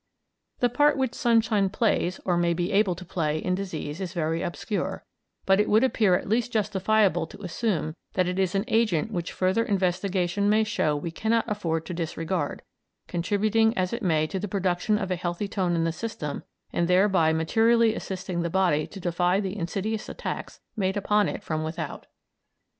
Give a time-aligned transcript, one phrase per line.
[0.61, 4.41] The part which sunshine plays, or may be made to play, in disease is very
[4.41, 5.05] obscure,
[5.45, 9.31] but it would appear at least justifiable to assume that it is an agent which
[9.31, 12.63] further investigation may show we cannot afford to disregard,
[13.07, 16.41] contributing as it may to the production of a healthy tone in the system,
[16.73, 21.63] and thereby materially assisting the body to defy the insidious attacks made upon it from
[21.63, 22.07] without.